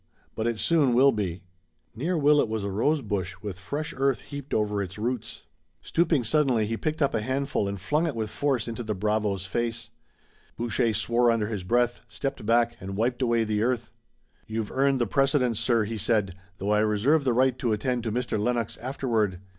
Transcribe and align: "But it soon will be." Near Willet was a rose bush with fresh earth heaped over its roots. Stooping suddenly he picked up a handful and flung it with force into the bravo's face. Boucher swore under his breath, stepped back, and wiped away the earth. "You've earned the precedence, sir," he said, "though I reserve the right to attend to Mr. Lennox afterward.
"But 0.33 0.47
it 0.47 0.57
soon 0.57 0.95
will 0.95 1.11
be." 1.11 1.43
Near 1.95 2.17
Willet 2.17 2.49
was 2.49 2.63
a 2.63 2.71
rose 2.71 3.03
bush 3.03 3.35
with 3.43 3.59
fresh 3.59 3.93
earth 3.95 4.21
heaped 4.21 4.51
over 4.51 4.81
its 4.81 4.97
roots. 4.97 5.43
Stooping 5.83 6.23
suddenly 6.23 6.65
he 6.65 6.75
picked 6.75 7.03
up 7.03 7.13
a 7.13 7.21
handful 7.21 7.67
and 7.67 7.79
flung 7.79 8.07
it 8.07 8.15
with 8.15 8.31
force 8.31 8.67
into 8.67 8.81
the 8.81 8.95
bravo's 8.95 9.45
face. 9.45 9.91
Boucher 10.57 10.95
swore 10.95 11.29
under 11.29 11.49
his 11.49 11.63
breath, 11.63 12.01
stepped 12.07 12.47
back, 12.47 12.77
and 12.79 12.97
wiped 12.97 13.21
away 13.21 13.43
the 13.43 13.61
earth. 13.61 13.91
"You've 14.47 14.71
earned 14.71 14.99
the 14.99 15.05
precedence, 15.05 15.59
sir," 15.59 15.83
he 15.83 15.99
said, 15.99 16.33
"though 16.57 16.71
I 16.71 16.79
reserve 16.79 17.23
the 17.23 17.31
right 17.33 17.55
to 17.59 17.71
attend 17.71 18.01
to 18.05 18.11
Mr. 18.11 18.39
Lennox 18.39 18.77
afterward. 18.77 19.39